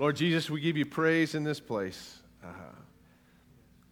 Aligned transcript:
Lord 0.00 0.16
Jesus, 0.16 0.48
we 0.48 0.62
give 0.62 0.78
you 0.78 0.86
praise 0.86 1.34
in 1.34 1.44
this 1.44 1.60
place. 1.60 2.20
Uh, 2.42 2.46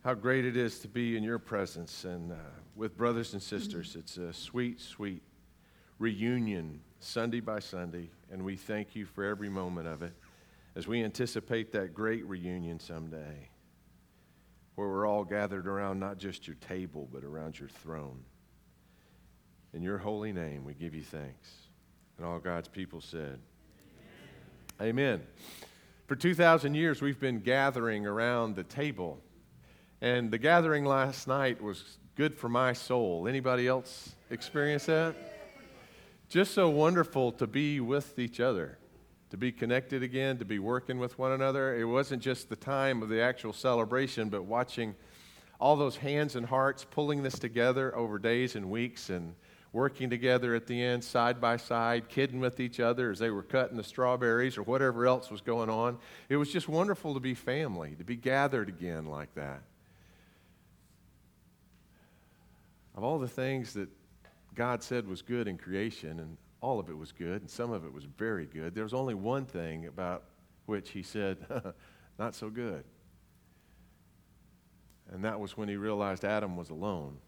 how 0.02 0.14
great 0.14 0.46
it 0.46 0.56
is 0.56 0.78
to 0.78 0.88
be 0.88 1.18
in 1.18 1.22
your 1.22 1.38
presence 1.38 2.06
and 2.06 2.32
uh, 2.32 2.36
with 2.74 2.96
brothers 2.96 3.34
and 3.34 3.42
sisters. 3.42 3.94
It's 3.94 4.16
a 4.16 4.32
sweet, 4.32 4.80
sweet 4.80 5.22
reunion 5.98 6.80
Sunday 6.98 7.40
by 7.40 7.58
Sunday, 7.58 8.08
and 8.32 8.42
we 8.42 8.56
thank 8.56 8.96
you 8.96 9.04
for 9.04 9.22
every 9.22 9.50
moment 9.50 9.86
of 9.86 10.02
it 10.02 10.14
as 10.76 10.88
we 10.88 11.04
anticipate 11.04 11.72
that 11.72 11.92
great 11.92 12.24
reunion 12.24 12.80
someday 12.80 13.50
where 14.76 14.88
we're 14.88 15.06
all 15.06 15.24
gathered 15.24 15.66
around 15.66 16.00
not 16.00 16.16
just 16.16 16.46
your 16.46 16.56
table, 16.56 17.06
but 17.12 17.22
around 17.22 17.60
your 17.60 17.68
throne. 17.68 18.24
In 19.74 19.82
your 19.82 19.98
holy 19.98 20.32
name, 20.32 20.64
we 20.64 20.72
give 20.72 20.94
you 20.94 21.02
thanks. 21.02 21.50
And 22.16 22.24
all 22.24 22.38
God's 22.38 22.68
people 22.68 23.02
said, 23.02 23.40
Amen. 24.80 24.88
Amen. 24.88 25.22
For 26.08 26.16
2,000 26.16 26.72
years, 26.72 27.02
we've 27.02 27.20
been 27.20 27.40
gathering 27.40 28.06
around 28.06 28.56
the 28.56 28.64
table. 28.64 29.20
And 30.00 30.30
the 30.30 30.38
gathering 30.38 30.86
last 30.86 31.28
night 31.28 31.60
was 31.60 31.98
good 32.16 32.34
for 32.34 32.48
my 32.48 32.72
soul. 32.72 33.28
Anybody 33.28 33.66
else 33.66 34.14
experience 34.30 34.86
that? 34.86 35.14
Just 36.30 36.54
so 36.54 36.70
wonderful 36.70 37.32
to 37.32 37.46
be 37.46 37.80
with 37.80 38.18
each 38.18 38.40
other, 38.40 38.78
to 39.28 39.36
be 39.36 39.52
connected 39.52 40.02
again, 40.02 40.38
to 40.38 40.46
be 40.46 40.58
working 40.58 40.98
with 40.98 41.18
one 41.18 41.32
another. 41.32 41.78
It 41.78 41.84
wasn't 41.84 42.22
just 42.22 42.48
the 42.48 42.56
time 42.56 43.02
of 43.02 43.10
the 43.10 43.20
actual 43.20 43.52
celebration, 43.52 44.30
but 44.30 44.46
watching 44.46 44.94
all 45.60 45.76
those 45.76 45.98
hands 45.98 46.36
and 46.36 46.46
hearts 46.46 46.86
pulling 46.90 47.22
this 47.22 47.38
together 47.38 47.94
over 47.94 48.18
days 48.18 48.56
and 48.56 48.70
weeks 48.70 49.10
and 49.10 49.34
working 49.78 50.10
together 50.10 50.56
at 50.56 50.66
the 50.66 50.82
end, 50.82 51.04
side 51.04 51.40
by 51.40 51.56
side, 51.56 52.08
kidding 52.08 52.40
with 52.40 52.58
each 52.58 52.80
other 52.80 53.12
as 53.12 53.20
they 53.20 53.30
were 53.30 53.44
cutting 53.44 53.76
the 53.76 53.84
strawberries 53.84 54.58
or 54.58 54.64
whatever 54.64 55.06
else 55.06 55.30
was 55.30 55.40
going 55.40 55.70
on. 55.70 55.96
It 56.28 56.36
was 56.36 56.52
just 56.52 56.68
wonderful 56.68 57.14
to 57.14 57.20
be 57.20 57.32
family, 57.32 57.94
to 57.96 58.02
be 58.02 58.16
gathered 58.16 58.68
again 58.68 59.06
like 59.06 59.32
that. 59.36 59.62
Of 62.96 63.04
all 63.04 63.20
the 63.20 63.28
things 63.28 63.74
that 63.74 63.88
God 64.56 64.82
said 64.82 65.06
was 65.06 65.22
good 65.22 65.46
in 65.46 65.56
creation, 65.56 66.18
and 66.18 66.36
all 66.60 66.80
of 66.80 66.90
it 66.90 66.98
was 66.98 67.12
good, 67.12 67.42
and 67.42 67.48
some 67.48 67.70
of 67.70 67.84
it 67.84 67.92
was 67.92 68.02
very 68.02 68.46
good, 68.46 68.74
there 68.74 68.82
was 68.82 68.94
only 68.94 69.14
one 69.14 69.44
thing 69.44 69.86
about 69.86 70.24
which 70.66 70.90
He 70.90 71.04
said, 71.04 71.38
not 72.18 72.34
so 72.34 72.50
good. 72.50 72.82
And 75.12 75.24
that 75.24 75.38
was 75.38 75.56
when 75.56 75.68
He 75.68 75.76
realized 75.76 76.24
Adam 76.24 76.56
was 76.56 76.68
alone. 76.68 77.18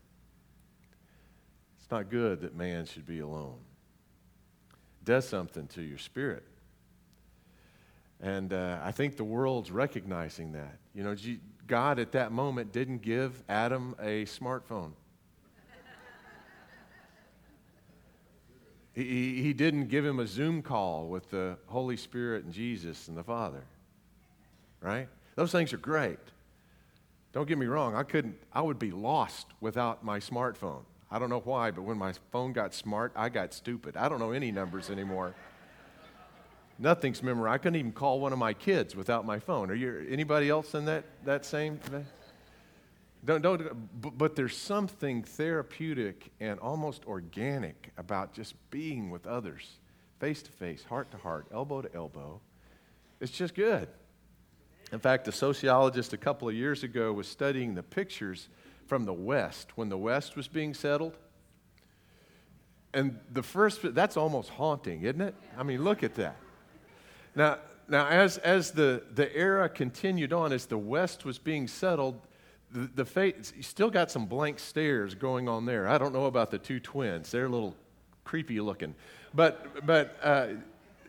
It's 1.90 1.92
not 1.96 2.08
good 2.08 2.42
that 2.42 2.54
man 2.54 2.86
should 2.86 3.04
be 3.04 3.18
alone. 3.18 3.58
It 5.00 5.06
does 5.06 5.28
something 5.28 5.66
to 5.66 5.82
your 5.82 5.98
spirit. 5.98 6.44
And 8.20 8.52
uh, 8.52 8.78
I 8.80 8.92
think 8.92 9.16
the 9.16 9.24
world's 9.24 9.72
recognizing 9.72 10.52
that. 10.52 10.78
You 10.94 11.02
know, 11.02 11.16
God 11.66 11.98
at 11.98 12.12
that 12.12 12.30
moment 12.30 12.72
didn't 12.72 13.02
give 13.02 13.42
Adam 13.48 13.96
a 13.98 14.24
smartphone. 14.26 14.92
he, 18.94 19.42
he 19.42 19.52
didn't 19.52 19.88
give 19.88 20.06
him 20.06 20.20
a 20.20 20.28
Zoom 20.28 20.62
call 20.62 21.08
with 21.08 21.28
the 21.30 21.56
Holy 21.66 21.96
Spirit 21.96 22.44
and 22.44 22.54
Jesus 22.54 23.08
and 23.08 23.16
the 23.16 23.24
Father. 23.24 23.64
Right? 24.80 25.08
Those 25.34 25.50
things 25.50 25.72
are 25.72 25.78
great. 25.78 26.20
Don't 27.32 27.48
get 27.48 27.58
me 27.58 27.66
wrong, 27.66 27.96
I 27.96 28.04
couldn't, 28.04 28.36
I 28.52 28.60
would 28.60 28.78
be 28.78 28.92
lost 28.92 29.48
without 29.60 30.04
my 30.04 30.20
smartphone. 30.20 30.84
I 31.10 31.18
don't 31.18 31.28
know 31.28 31.40
why, 31.40 31.70
but 31.70 31.82
when 31.82 31.98
my 31.98 32.12
phone 32.30 32.52
got 32.52 32.72
smart, 32.72 33.12
I 33.16 33.28
got 33.28 33.52
stupid. 33.52 33.96
I 33.96 34.08
don't 34.08 34.20
know 34.20 34.30
any 34.30 34.52
numbers 34.52 34.90
anymore. 34.90 35.34
Nothing's 36.78 37.22
memorized. 37.22 37.54
I 37.54 37.58
couldn't 37.58 37.78
even 37.78 37.92
call 37.92 38.20
one 38.20 38.32
of 38.32 38.38
my 38.38 38.54
kids 38.54 38.94
without 38.94 39.26
my 39.26 39.38
phone. 39.38 39.70
Are 39.70 39.74
you 39.74 40.06
anybody 40.08 40.48
else 40.48 40.74
in 40.74 40.84
that, 40.86 41.04
that 41.24 41.44
same? 41.44 41.80
Don't, 43.24 43.42
don't, 43.42 43.62
but 44.16 44.34
there's 44.34 44.56
something 44.56 45.22
therapeutic 45.22 46.30
and 46.40 46.58
almost 46.60 47.04
organic 47.06 47.90
about 47.98 48.32
just 48.32 48.54
being 48.70 49.10
with 49.10 49.26
others, 49.26 49.78
face 50.20 50.42
to 50.42 50.50
face, 50.50 50.84
heart 50.84 51.10
to 51.10 51.18
heart, 51.18 51.46
elbow 51.52 51.82
to 51.82 51.94
elbow. 51.94 52.40
It's 53.20 53.32
just 53.32 53.54
good. 53.54 53.88
In 54.92 55.00
fact, 55.00 55.28
a 55.28 55.32
sociologist 55.32 56.14
a 56.14 56.16
couple 56.16 56.48
of 56.48 56.54
years 56.54 56.82
ago 56.82 57.12
was 57.12 57.28
studying 57.28 57.74
the 57.74 57.82
pictures 57.82 58.48
from 58.90 59.04
the 59.04 59.12
West 59.12 59.68
when 59.76 59.88
the 59.88 59.96
West 59.96 60.34
was 60.34 60.48
being 60.48 60.74
settled. 60.74 61.16
And 62.92 63.20
the 63.32 63.44
first, 63.44 63.94
that's 63.94 64.16
almost 64.16 64.50
haunting, 64.50 65.02
isn't 65.02 65.20
it? 65.20 65.36
I 65.56 65.62
mean, 65.62 65.84
look 65.84 66.02
at 66.02 66.16
that. 66.16 66.34
Now, 67.36 67.58
now 67.86 68.08
as, 68.08 68.38
as 68.38 68.72
the, 68.72 69.04
the 69.14 69.32
era 69.32 69.68
continued 69.68 70.32
on, 70.32 70.52
as 70.52 70.66
the 70.66 70.76
West 70.76 71.24
was 71.24 71.38
being 71.38 71.68
settled, 71.68 72.20
the, 72.72 73.04
the 73.04 73.34
still 73.60 73.90
got 73.90 74.10
some 74.10 74.26
blank 74.26 74.58
stares 74.58 75.14
going 75.14 75.48
on 75.48 75.66
there. 75.66 75.86
I 75.86 75.96
don't 75.96 76.12
know 76.12 76.24
about 76.24 76.50
the 76.50 76.58
two 76.58 76.80
twins. 76.80 77.30
They're 77.30 77.46
a 77.46 77.48
little 77.48 77.76
creepy 78.24 78.60
looking. 78.60 78.96
But, 79.32 79.86
but 79.86 80.16
uh, 80.20 80.46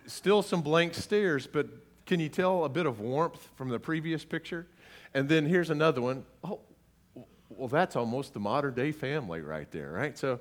still 0.06 0.44
some 0.44 0.62
blank 0.62 0.94
stares, 0.94 1.48
but 1.48 1.66
can 2.06 2.20
you 2.20 2.30
tell 2.30 2.64
a 2.64 2.70
bit 2.70 2.86
of 2.86 3.00
warmth 3.00 3.50
from 3.56 3.70
the 3.70 3.80
previous 3.80 4.24
picture? 4.24 4.68
And 5.16 5.28
then 5.28 5.48
here's 5.48 5.72
another 5.72 6.04
one. 6.04 6.26
Oh, 6.44 6.60
well, 7.58 7.68
that's 7.68 7.96
almost 7.96 8.34
the 8.34 8.40
modern 8.40 8.74
day 8.74 8.92
family 8.92 9.42
right 9.42 9.70
there, 9.72 9.92
right? 9.92 10.18
So, 10.18 10.40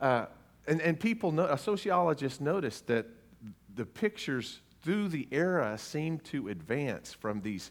uh, 0.00 0.26
and, 0.66 0.80
and 0.80 0.98
people, 0.98 1.32
know, 1.32 1.54
sociologists 1.56 2.40
noticed 2.40 2.86
that 2.88 3.06
the 3.74 3.86
pictures 3.86 4.60
through 4.82 5.08
the 5.08 5.28
era 5.30 5.76
seem 5.78 6.18
to 6.18 6.48
advance 6.48 7.12
from 7.12 7.40
these 7.40 7.70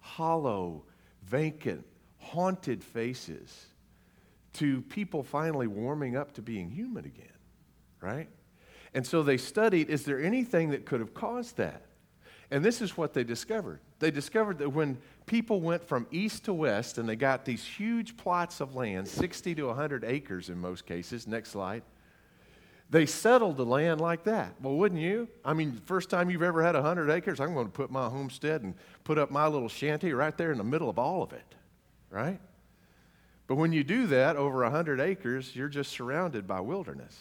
hollow, 0.00 0.84
vacant, 1.22 1.84
haunted 2.18 2.82
faces 2.82 3.66
to 4.54 4.82
people 4.82 5.22
finally 5.22 5.66
warming 5.66 6.16
up 6.16 6.32
to 6.32 6.42
being 6.42 6.70
human 6.70 7.04
again, 7.04 7.26
right? 8.00 8.28
And 8.94 9.06
so 9.06 9.22
they 9.22 9.36
studied 9.36 9.90
is 9.90 10.04
there 10.04 10.22
anything 10.22 10.70
that 10.70 10.86
could 10.86 11.00
have 11.00 11.14
caused 11.14 11.56
that? 11.56 11.82
And 12.50 12.64
this 12.64 12.80
is 12.80 12.96
what 12.96 13.14
they 13.14 13.24
discovered. 13.24 13.80
They 13.98 14.10
discovered 14.10 14.58
that 14.58 14.68
when 14.68 14.98
people 15.26 15.60
went 15.60 15.82
from 15.82 16.06
east 16.10 16.44
to 16.44 16.52
west 16.52 16.98
and 16.98 17.08
they 17.08 17.16
got 17.16 17.44
these 17.44 17.64
huge 17.64 18.16
plots 18.16 18.60
of 18.60 18.74
land, 18.74 19.08
60 19.08 19.54
to 19.54 19.66
100 19.66 20.04
acres 20.04 20.48
in 20.50 20.58
most 20.58 20.86
cases, 20.86 21.26
next 21.26 21.50
slide, 21.50 21.82
they 22.90 23.06
settled 23.06 23.56
the 23.56 23.64
land 23.64 24.00
like 24.00 24.24
that. 24.24 24.54
Well, 24.60 24.76
wouldn't 24.76 25.00
you? 25.00 25.28
I 25.44 25.54
mean, 25.54 25.80
first 25.86 26.10
time 26.10 26.30
you've 26.30 26.42
ever 26.42 26.62
had 26.62 26.74
100 26.74 27.10
acres, 27.10 27.40
I'm 27.40 27.54
going 27.54 27.66
to 27.66 27.72
put 27.72 27.90
my 27.90 28.08
homestead 28.08 28.62
and 28.62 28.74
put 29.04 29.18
up 29.18 29.30
my 29.30 29.46
little 29.46 29.68
shanty 29.68 30.12
right 30.12 30.36
there 30.36 30.52
in 30.52 30.58
the 30.58 30.64
middle 30.64 30.90
of 30.90 30.98
all 30.98 31.22
of 31.22 31.32
it, 31.32 31.54
right? 32.10 32.38
But 33.46 33.56
when 33.56 33.72
you 33.72 33.84
do 33.84 34.06
that 34.08 34.36
over 34.36 34.62
100 34.62 35.00
acres, 35.00 35.56
you're 35.56 35.68
just 35.68 35.90
surrounded 35.90 36.46
by 36.46 36.60
wilderness. 36.60 37.18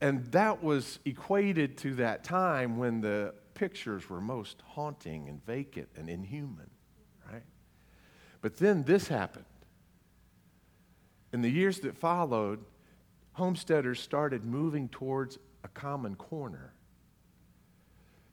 And 0.00 0.24
that 0.26 0.62
was 0.62 1.00
equated 1.04 1.76
to 1.78 1.94
that 1.96 2.24
time 2.24 2.78
when 2.78 3.00
the 3.00 3.34
pictures 3.58 4.08
were 4.08 4.20
most 4.20 4.62
haunting 4.64 5.28
and 5.28 5.44
vacant 5.44 5.88
and 5.96 6.08
inhuman, 6.08 6.70
right? 7.30 7.42
But 8.40 8.56
then 8.56 8.84
this 8.84 9.08
happened. 9.08 9.44
In 11.32 11.42
the 11.42 11.50
years 11.50 11.80
that 11.80 11.96
followed, 11.96 12.64
homesteaders 13.32 14.00
started 14.00 14.44
moving 14.44 14.88
towards 14.88 15.38
a 15.64 15.68
common 15.68 16.14
corner 16.14 16.72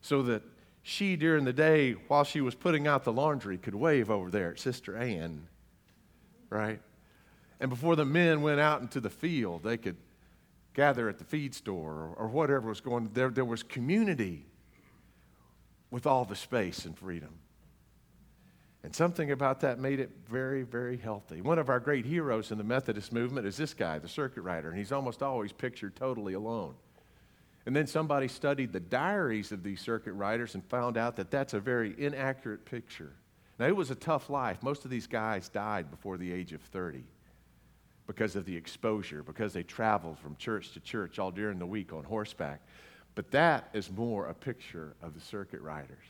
so 0.00 0.22
that 0.22 0.42
she, 0.82 1.16
during 1.16 1.44
the 1.44 1.52
day, 1.52 1.92
while 2.06 2.22
she 2.22 2.40
was 2.40 2.54
putting 2.54 2.86
out 2.86 3.02
the 3.02 3.12
laundry, 3.12 3.58
could 3.58 3.74
wave 3.74 4.08
over 4.08 4.30
there 4.30 4.52
at 4.52 4.60
Sister 4.60 4.96
Ann, 4.96 5.48
right? 6.48 6.80
And 7.58 7.68
before 7.68 7.96
the 7.96 8.04
men 8.04 8.42
went 8.42 8.60
out 8.60 8.80
into 8.80 9.00
the 9.00 9.10
field, 9.10 9.64
they 9.64 9.76
could 9.76 9.96
gather 10.74 11.08
at 11.08 11.18
the 11.18 11.24
feed 11.24 11.54
store 11.54 11.92
or, 11.92 12.14
or 12.16 12.28
whatever 12.28 12.68
was 12.68 12.80
going 12.80 13.10
there. 13.12 13.30
There 13.30 13.44
was 13.44 13.64
community 13.64 14.46
with 15.96 16.06
all 16.06 16.26
the 16.26 16.36
space 16.36 16.84
and 16.84 16.94
freedom. 16.98 17.30
And 18.84 18.94
something 18.94 19.30
about 19.30 19.60
that 19.60 19.78
made 19.78 19.98
it 19.98 20.10
very, 20.28 20.62
very 20.62 20.98
healthy. 20.98 21.40
One 21.40 21.58
of 21.58 21.70
our 21.70 21.80
great 21.80 22.04
heroes 22.04 22.52
in 22.52 22.58
the 22.58 22.64
Methodist 22.64 23.14
movement 23.14 23.46
is 23.46 23.56
this 23.56 23.72
guy, 23.72 23.98
the 23.98 24.06
circuit 24.06 24.42
rider, 24.42 24.68
and 24.68 24.76
he's 24.76 24.92
almost 24.92 25.22
always 25.22 25.52
pictured 25.52 25.96
totally 25.96 26.34
alone. 26.34 26.74
And 27.64 27.74
then 27.74 27.86
somebody 27.86 28.28
studied 28.28 28.74
the 28.74 28.80
diaries 28.80 29.52
of 29.52 29.62
these 29.62 29.80
circuit 29.80 30.12
riders 30.12 30.54
and 30.54 30.62
found 30.66 30.98
out 30.98 31.16
that 31.16 31.30
that's 31.30 31.54
a 31.54 31.60
very 31.60 31.94
inaccurate 31.96 32.66
picture. 32.66 33.14
Now, 33.58 33.64
it 33.64 33.74
was 33.74 33.90
a 33.90 33.94
tough 33.94 34.28
life. 34.28 34.62
Most 34.62 34.84
of 34.84 34.90
these 34.90 35.06
guys 35.06 35.48
died 35.48 35.90
before 35.90 36.18
the 36.18 36.30
age 36.30 36.52
of 36.52 36.60
30 36.60 37.04
because 38.06 38.36
of 38.36 38.44
the 38.44 38.54
exposure, 38.54 39.22
because 39.22 39.54
they 39.54 39.62
traveled 39.62 40.18
from 40.18 40.36
church 40.36 40.72
to 40.72 40.80
church 40.80 41.18
all 41.18 41.30
during 41.30 41.58
the 41.58 41.64
week 41.64 41.94
on 41.94 42.04
horseback. 42.04 42.60
But 43.16 43.32
that 43.32 43.70
is 43.72 43.90
more 43.90 44.26
a 44.26 44.34
picture 44.34 44.94
of 45.02 45.14
the 45.14 45.20
circuit 45.20 45.62
riders. 45.62 46.06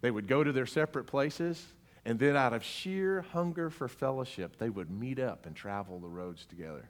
They 0.00 0.10
would 0.10 0.28
go 0.28 0.42
to 0.42 0.52
their 0.52 0.64
separate 0.64 1.04
places, 1.04 1.62
and 2.04 2.18
then 2.18 2.36
out 2.36 2.54
of 2.54 2.62
sheer 2.62 3.22
hunger 3.32 3.68
for 3.68 3.88
fellowship, 3.88 4.56
they 4.56 4.70
would 4.70 4.90
meet 4.90 5.18
up 5.18 5.44
and 5.44 5.54
travel 5.56 5.98
the 5.98 6.08
roads 6.08 6.46
together. 6.46 6.88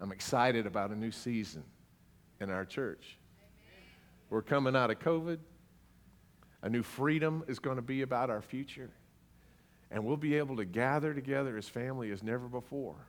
I'm 0.00 0.10
excited 0.10 0.66
about 0.66 0.90
a 0.90 0.96
new 0.96 1.10
season 1.10 1.64
in 2.40 2.50
our 2.50 2.64
church. 2.64 3.18
We're 4.30 4.42
coming 4.42 4.74
out 4.74 4.90
of 4.90 4.98
COVID. 5.00 5.38
A 6.62 6.68
new 6.70 6.82
freedom 6.82 7.44
is 7.46 7.58
going 7.58 7.76
to 7.76 7.82
be 7.82 8.02
about 8.02 8.30
our 8.30 8.42
future. 8.42 8.90
And 9.90 10.04
we'll 10.04 10.16
be 10.16 10.36
able 10.36 10.56
to 10.56 10.64
gather 10.64 11.12
together 11.12 11.56
as 11.58 11.68
family 11.68 12.10
as 12.10 12.22
never 12.22 12.46
before. 12.46 13.06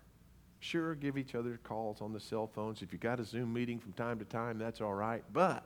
Sure, 0.59 0.93
give 0.95 1.17
each 1.17 1.35
other 1.35 1.59
calls 1.63 2.01
on 2.01 2.11
the 2.11 2.19
cell 2.19 2.47
phones. 2.47 2.81
If 2.81 2.91
you 2.91 2.99
got 2.99 3.19
a 3.19 3.23
Zoom 3.23 3.53
meeting 3.53 3.79
from 3.79 3.93
time 3.93 4.19
to 4.19 4.25
time, 4.25 4.57
that's 4.57 4.81
all 4.81 4.93
right. 4.93 5.23
But 5.31 5.63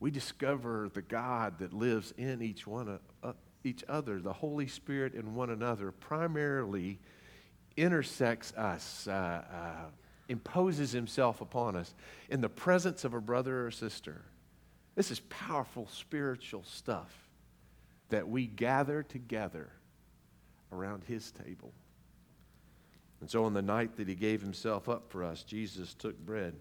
we 0.00 0.10
discover 0.10 0.90
the 0.92 1.02
God 1.02 1.58
that 1.58 1.72
lives 1.72 2.12
in 2.16 2.42
each 2.42 2.66
one 2.66 2.98
uh, 3.22 3.32
each 3.62 3.84
other, 3.88 4.20
the 4.20 4.32
Holy 4.32 4.66
Spirit 4.66 5.14
in 5.14 5.34
one 5.34 5.50
another, 5.50 5.90
primarily 5.90 6.98
intersects 7.76 8.52
us, 8.52 9.08
uh, 9.08 9.10
uh, 9.10 9.90
imposes 10.28 10.92
himself 10.92 11.40
upon 11.40 11.76
us 11.76 11.94
in 12.28 12.40
the 12.40 12.48
presence 12.48 13.04
of 13.04 13.14
a 13.14 13.20
brother 13.20 13.66
or 13.66 13.70
sister. 13.70 14.22
This 14.94 15.10
is 15.10 15.20
powerful 15.20 15.88
spiritual 15.90 16.62
stuff 16.64 17.12
that 18.10 18.28
we 18.28 18.46
gather 18.46 19.02
together 19.02 19.70
around 20.70 21.02
his 21.04 21.32
table. 21.32 21.72
And 23.24 23.30
so, 23.30 23.46
on 23.46 23.54
the 23.54 23.62
night 23.62 23.96
that 23.96 24.06
he 24.06 24.14
gave 24.14 24.42
himself 24.42 24.86
up 24.86 25.08
for 25.08 25.24
us, 25.24 25.44
Jesus 25.44 25.94
took 25.94 26.18
bread. 26.26 26.54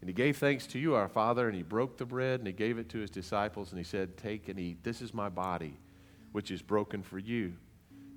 And 0.00 0.08
he 0.08 0.14
gave 0.14 0.38
thanks 0.38 0.66
to 0.68 0.78
you, 0.78 0.94
our 0.94 1.06
Father, 1.06 1.48
and 1.48 1.54
he 1.54 1.62
broke 1.62 1.98
the 1.98 2.06
bread 2.06 2.40
and 2.40 2.46
he 2.46 2.54
gave 2.54 2.78
it 2.78 2.88
to 2.88 2.98
his 2.98 3.10
disciples 3.10 3.72
and 3.72 3.78
he 3.78 3.84
said, 3.84 4.16
Take 4.16 4.48
and 4.48 4.58
eat. 4.58 4.82
This 4.82 5.02
is 5.02 5.12
my 5.12 5.28
body, 5.28 5.76
which 6.32 6.50
is 6.50 6.62
broken 6.62 7.02
for 7.02 7.18
you. 7.18 7.52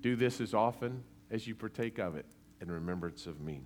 Do 0.00 0.16
this 0.16 0.40
as 0.40 0.54
often 0.54 1.04
as 1.30 1.46
you 1.46 1.54
partake 1.54 1.98
of 1.98 2.16
it 2.16 2.24
in 2.62 2.70
remembrance 2.70 3.26
of 3.26 3.42
me. 3.42 3.60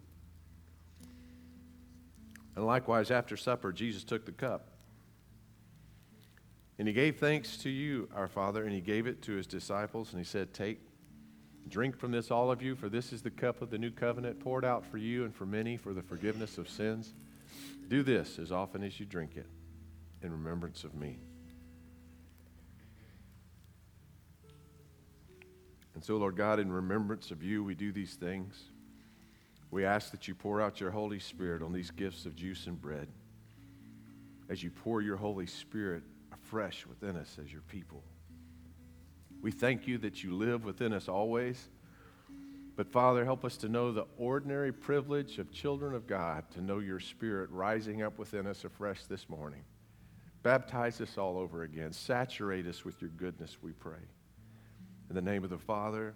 And 2.56 2.67
likewise, 2.67 3.12
after 3.12 3.37
supper, 3.37 3.70
Jesus 3.70 4.02
took 4.02 4.26
the 4.26 4.32
cup. 4.32 4.70
And 6.81 6.88
he 6.88 6.94
gave 6.94 7.19
thanks 7.20 7.56
to 7.58 7.70
you, 7.70 8.08
our 8.12 8.26
Father, 8.26 8.64
and 8.64 8.73
he 8.73 8.81
gave 8.81 9.06
it 9.06 9.23
to 9.23 9.35
his 9.35 9.47
disciples, 9.47 10.12
and 10.12 10.19
he 10.19 10.25
said, 10.25 10.52
Take, 10.52 10.81
drink 11.69 11.96
from 11.96 12.12
this, 12.12 12.31
all 12.31 12.50
of 12.50 12.62
you, 12.62 12.75
for 12.75 12.88
this 12.88 13.12
is 13.12 13.22
the 13.22 13.31
cup 13.31 13.62
of 13.62 13.70
the 13.70 13.78
new 13.78 13.90
covenant 13.90 14.40
poured 14.40 14.64
out 14.64 14.84
for 14.84 14.99
you 14.99 15.25
and 15.25 15.34
for 15.34 15.46
many 15.46 15.76
for 15.76 15.93
the 15.93 16.02
forgiveness 16.02 16.58
of 16.58 16.69
sins. 16.69 17.14
Do 17.88 18.02
this 18.02 18.38
as 18.38 18.52
often 18.52 18.82
as 18.82 18.99
you 18.99 19.06
drink 19.06 19.37
it 19.37 19.46
in 20.22 20.32
remembrance 20.32 20.84
of 20.84 20.94
me. 20.94 21.19
And 25.94 26.05
so, 26.05 26.16
Lord 26.16 26.37
God, 26.37 26.58
in 26.58 26.72
remembrance 26.72 27.31
of 27.31 27.43
you, 27.43 27.62
we 27.62 27.75
do 27.75 27.93
these 27.93 28.14
things. 28.14 28.61
We 29.70 29.84
ask 29.84 30.11
that 30.11 30.28
you 30.28 30.34
pour 30.34 30.61
out 30.61 30.81
your 30.81 30.90
Holy 30.90 31.19
Spirit 31.19 31.62
on 31.62 31.72
these 31.72 31.90
gifts 31.90 32.26
of 32.26 32.34
juice 32.34 32.66
and 32.66 32.81
bread 32.81 33.08
as 34.49 34.62
you 34.62 34.70
pour 34.70 35.00
your 35.00 35.16
Holy 35.16 35.46
Spirit 35.46 36.02
afresh 36.32 36.87
within 36.87 37.16
us 37.16 37.38
as 37.43 37.52
your 37.52 37.62
people. 37.62 38.02
We 39.44 39.50
thank 39.50 39.87
you 39.87 39.99
that 39.99 40.25
you 40.25 40.35
live 40.35 40.64
within 40.64 40.94
us 40.94 41.06
always. 41.06 41.69
But 42.76 42.91
Father, 42.91 43.26
help 43.26 43.44
us 43.44 43.58
to 43.58 43.69
know 43.69 43.93
the 43.93 44.06
ordinary 44.17 44.73
privilege 44.73 45.38
of 45.38 45.52
children 45.52 45.94
of 45.94 46.06
God 46.06 46.50
to 46.52 46.62
know 46.62 46.79
your 46.79 46.99
Spirit 46.99 47.50
rising 47.50 48.02
up 48.02 48.19
within 48.19 48.46
us 48.46 48.64
afresh 48.64 49.05
this 49.05 49.29
morning. 49.29 49.62
Baptize 50.43 50.99
us 51.02 51.19
all 51.19 51.37
over 51.37 51.62
again. 51.62 51.93
Saturate 51.93 52.67
us 52.67 52.87
with 52.87 53.02
your 53.02 53.11
goodness, 53.19 53.58
we 53.61 53.73
pray. 53.73 54.08
In 55.11 55.14
the 55.14 55.20
name 55.20 55.44
of 55.44 55.50
the 55.50 55.58
Father, 55.58 56.14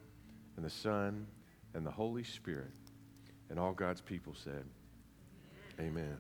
and 0.56 0.64
the 0.64 0.70
Son, 0.70 1.26
and 1.74 1.84
the 1.84 1.90
Holy 1.90 2.24
Spirit. 2.24 2.72
And 3.50 3.58
all 3.58 3.74
God's 3.74 4.00
people 4.00 4.32
said, 4.34 4.64
Amen. 5.78 6.16